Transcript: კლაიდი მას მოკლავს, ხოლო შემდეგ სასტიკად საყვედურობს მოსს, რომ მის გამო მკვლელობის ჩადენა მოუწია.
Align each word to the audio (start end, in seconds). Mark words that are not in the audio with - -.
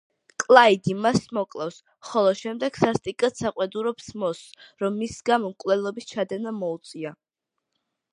კლაიდი 0.43 0.93
მას 1.01 1.19
მოკლავს, 1.37 1.75
ხოლო 2.11 2.31
შემდეგ 2.39 2.79
სასტიკად 2.83 3.37
საყვედურობს 3.41 4.09
მოსს, 4.23 4.65
რომ 4.85 4.97
მის 5.03 5.19
გამო 5.31 5.53
მკვლელობის 5.53 6.09
ჩადენა 6.13 6.55
მოუწია. 6.63 7.13